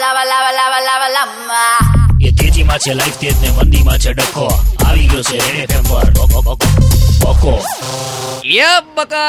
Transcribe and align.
lava, 0.00 0.23
lava, 0.23 0.49
lava, 0.51 0.77
lava, 0.81 1.07
lava. 1.09 1.63
એ 2.21 2.29
તેજીમાં 2.31 2.75
છે 2.79 2.93
life 2.93 3.17
તેજ 3.21 3.33
ને 3.41 3.49
મંદીમાં 3.55 3.97
છે 3.97 4.11
ડખો 4.13 4.45
આવી 4.83 5.07
ગયો 5.07 5.23
છે 5.23 5.37
રેડ 5.45 5.59
એફએમ 5.65 5.83
પર 5.85 6.07
બકો, 6.11 6.41
બકો, 6.41 6.69
બકો 7.23 7.53
ये 8.51 8.69
बका 8.97 9.25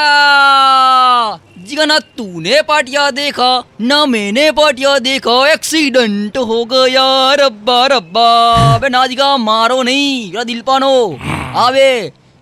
जिगना 1.67 1.97
तूने 2.13 2.61
पाटिया 2.71 3.05
देखा 3.19 3.51
ना 3.83 3.99
मैंने 4.07 4.47
पाटिया 4.53 4.93
देखा 5.01 5.37
एक्सीडेंट 5.53 6.39
हो 6.51 6.59
गया 6.67 7.07
रब्बा 7.43 7.79
रब्बा 7.95 8.27
अबे 8.69 8.93
ना 8.97 9.03
जिगा 9.07 9.31
मारो 9.43 9.83
नहीं 9.83 10.09
मेरा 10.29 10.49
दिल 10.53 10.63
पानो 10.71 10.93
આવે 11.59 11.89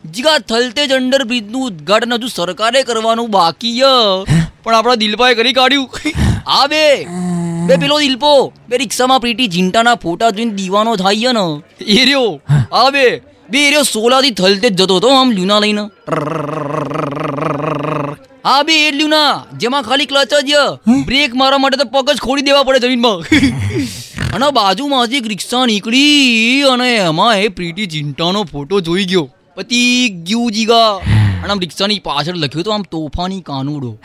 જીગા 0.05 0.37
થલતે 0.51 0.83
જ 0.83 0.93
અંડર 0.99 1.23
બ્રિજનું 1.31 1.65
ઉદ્ઘાટન 1.65 2.15
હજુ 2.17 2.29
સરકારે 2.37 2.81
કરવાનું 2.85 3.33
બાકી 3.33 3.75
ય 3.79 3.97
પણ 4.29 4.75
આપણા 4.75 5.01
દિલપાએ 5.03 5.35
કરી 5.35 5.57
કાઢ્યું 5.59 5.89
આવે 6.59 6.85
બે 7.71 7.77
પેલો 7.77 8.01
દિલપો, 8.01 8.53
બે 8.69 8.79
રિક્ષામાં 8.79 9.21
પ્રીતિ 9.21 9.47
ઝીંટાના 9.47 9.95
ફોટા 9.95 10.31
જોઈને 10.31 10.53
દીવાનો 10.53 10.97
થાય 10.97 11.33
ને. 11.33 11.43
એ 11.85 12.05
રહ્યો, 12.05 12.41
આ 12.73 12.91
બે 12.91 13.05
એ 13.59 13.69
રહ્યો 13.69 13.83
સોલાથી 13.83 14.31
થલતે 14.31 14.71
જતો 14.71 14.97
હતો, 14.97 15.09
આમ 15.09 15.31
લ્યુના 15.31 15.59
લઈને. 15.59 15.83
હા 18.45 18.63
બે 18.63 18.89
એ 18.89 18.91
લ્યુના, 18.91 19.45
જેમાં 19.59 19.83
ખાલી 19.83 20.07
ક્લચ 20.07 20.35
જ 20.35 20.53
બ્રેક 21.05 21.35
મારવા 21.35 21.59
માટે 21.59 21.77
તો 21.77 21.85
પગ 21.85 22.11
જ 22.11 22.19
ખોડી 22.19 22.43
દેવા 22.43 22.63
પડે 22.63 22.79
જમીનમાં. 22.79 23.17
અને 24.35 24.51
બાજુમાંથી 24.51 25.17
એક 25.17 25.27
રિક્ષા 25.27 25.67
નીકળી 25.67 26.63
અને 26.63 26.97
એમાં 26.97 27.39
એ 27.39 27.49
પ્રીતિ 27.49 27.87
ચિંટાનો 27.87 28.45
ફોટો 28.45 28.81
જોઈ 28.81 29.05
ગયો. 29.05 29.31
પતિ 29.55 30.09
ગયું 30.09 30.53
જીગા. 30.53 30.89
અને 31.43 31.51
આમ 31.51 31.61
રિક્ષાની 31.61 31.99
પાછળ 31.99 32.37
લખ્યું 32.37 32.65
તો 32.65 32.71
આમ 32.71 32.83
તોફાની 32.83 33.41
કાનુડો. 33.41 33.99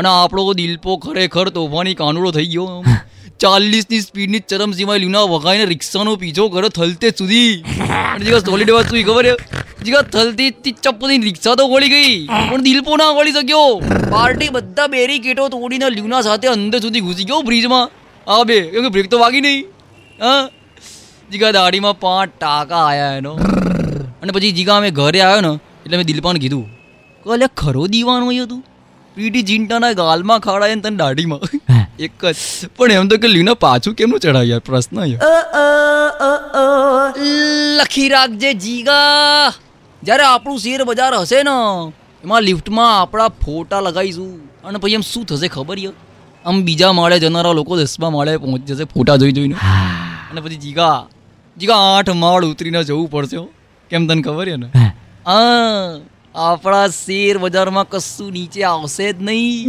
અને 0.00 0.08
આપણો 0.08 0.52
દિલપો 0.60 0.96
ખરેખર 1.04 1.46
તોફાની 1.56 1.96
કાનુડો 2.02 2.30
થઈ 2.36 2.50
ગયો. 2.54 2.82
ચાલીસની 3.40 4.00
સ્પીડની 4.00 4.42
ચરમસીમાએ 4.50 5.00
લીના 5.04 5.24
વગાઈને 5.32 5.66
રિક્ષાનો 5.72 6.14
પીછો 6.22 6.48
કરે 6.54 6.68
થલતે 6.78 7.08
સુધી. 7.18 7.52
અને 7.88 8.24
જીગા 8.24 8.42
સોલિડ 8.48 8.70
વાત 8.76 8.92
શું 8.92 9.02
ખબર 9.08 9.26
જીગા 9.84 10.02
થલતી 10.14 10.50
થી 10.64 10.74
ચપ્પુની 10.84 11.18
રિક્ષા 11.28 11.54
તો 11.54 11.68
વળી 11.68 11.92
ગઈ. 11.94 12.16
પણ 12.50 12.62
દિલપો 12.68 12.96
ના 13.02 13.10
વળી 13.18 13.32
શક્યો. 13.32 13.70
પાર્ટી 14.14 14.48
બધા 14.48 14.88
બેરીકેટો 14.94 15.48
તોડીને 15.48 15.86
લ્યુના 15.90 16.22
સાથે 16.28 16.48
અંદર 16.54 16.80
સુધી 16.80 17.00
ઘૂસી 17.00 17.24
ગયો 17.24 17.42
બ્રિજમાં. 17.42 17.86
હા 18.26 18.42
બે 18.44 18.58
કેમ 18.72 18.82
કે 18.82 18.88
બ્રેક 18.88 19.10
તો 19.10 19.18
વાગી 19.18 19.40
નહીં. 19.40 19.64
હા? 20.20 20.42
જીગા 21.32 21.52
દાઢીમાં 21.58 22.00
પાંચ 22.00 22.32
ટાકા 22.40 22.82
આવ્યા 22.88 23.14
એનો. 23.14 23.34
અને 24.22 24.32
પછી 24.32 24.52
જીગા 24.52 24.76
અમે 24.76 24.90
ઘરે 24.90 25.20
આવ્યો 25.20 25.40
ને, 25.40 25.52
એટલે 25.84 25.96
મેં 25.96 26.06
દિલપાને 26.06 26.38
કીધું 26.38 26.66
કલે 27.24 27.46
ખરો 27.56 27.86
દીવાનો 27.86 28.26
હોય 28.26 28.46
તું? 28.46 28.60
પીટી 29.14 29.42
જીંટાના 29.42 29.92
ગાલમાં 29.92 30.38
ખાડાય 30.38 30.74
ને 30.74 30.80
તને 30.80 30.96
દાઢીમાં. 30.96 31.40
એક 31.98 32.24
જ. 32.24 32.34
પણ 32.76 32.92
એમ 32.92 33.08
તો 33.08 33.16
કે 33.16 33.28
લીના 33.28 33.54
પાછું 33.54 33.94
કેમનું 33.94 34.20
ચડાય 34.20 34.44
યાર? 34.44 34.60
પ્રશ્ન 34.60 35.00
લખી 37.76 38.08
રાખજે 38.08 38.54
જીગા. 38.54 39.52
જ્યારે 40.02 40.22
આપણું 40.22 40.58
શેર 40.58 40.84
બજાર 40.84 41.14
હશે 41.14 41.42
ને 41.42 41.92
એમાં 42.24 42.42
લિફ્ટમાં 42.42 43.00
આપણા 43.00 43.28
ફોટા 43.28 43.80
લગાવીશું. 43.80 44.62
અને 44.64 44.78
પછી 44.78 44.92
એમ 44.92 45.00
શું 45.00 45.24
થશે 45.24 45.48
ખબર 45.48 45.78
યાર? 45.78 45.92
આમ 46.44 46.62
બીજા 46.62 46.92
માળે 46.92 47.20
જનારા 47.20 47.52
લોકો 47.52 47.76
દસમા 47.76 48.10
માળે 48.10 48.36
પહોંચી 48.36 48.74
જશે 48.74 48.84
ફોટા 48.84 49.16
જોઈ 49.16 49.32
જોઈને. 49.32 49.54
અને 50.30 50.40
પછી 50.40 50.56
જીગા 50.56 51.06
જીગા 51.56 51.74
આઠ 51.74 52.10
માળ 52.10 52.44
ઉતરીને 52.44 52.84
જવું 52.84 53.10
પડશે 53.10 53.36
કેમ 53.90 54.06
તને 54.06 54.22
ખબર 54.22 54.48
છે 54.48 54.56
ને? 54.56 54.66
હા. 55.26 55.96
આપણા 56.34 56.88
શેર 56.88 57.38
બજારમાં 57.38 57.88
કશું 57.88 58.32
નીચે 58.32 58.62
આવશે 58.62 59.12
જ 59.12 59.22
નહીં. 59.22 59.66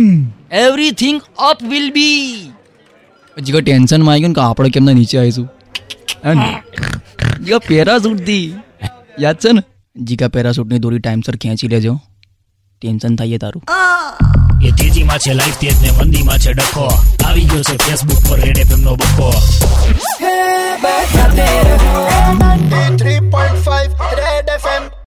એવરીથિંગ 0.51 1.21
અપ 1.37 1.63
વિલ 1.63 1.91
બી 1.91 2.51
જીગા 3.43 3.59
ટેન્શનમાં 3.59 4.11
આવી 4.11 4.19
ગયું 4.19 4.29
ને 4.29 4.33
કે 4.33 4.41
આપણે 4.41 4.69
કેમના 4.69 4.93
નીચે 4.93 5.19
આવીશું? 5.19 5.49
હે 6.25 6.33
ને? 6.33 6.63
જીગા 7.43 7.57
પેરાશૂટથી 7.57 8.53
યાદ 9.19 9.35
છે 9.35 9.51
ને? 9.51 9.63
જીગા 10.03 10.27
પેરાશૂટની 10.27 10.79
દોરી 10.79 10.99
ટાઈમસર 10.99 11.35
ખેંચી 11.35 11.67
લેજો. 11.67 11.99
ટેન્શન 12.81 13.15
થાય 13.15 13.37
તારું. 13.37 13.63
એ 14.67 14.71
તેજીમાં 14.71 15.17
છે 15.17 15.33
લાઈફ 15.33 15.59
તેજ 15.59 15.81
ને 15.81 15.91
મંદીમાં 15.91 16.37
છે 16.37 16.53
ડખો. 16.53 16.85
આવી 17.25 17.41
ગયો 17.41 17.61
છે 17.61 17.77
ફેસબુક 17.77 18.29
પર 18.29 18.39
રેડ 18.39 18.57
એફએમ 18.57 18.81
નો 18.81 18.95
baby. 18.95 20.90